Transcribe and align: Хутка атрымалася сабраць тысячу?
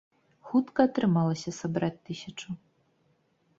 Хутка 0.51 0.85
атрымалася 0.89 1.55
сабраць 1.59 1.93
тысячу? 2.09 2.49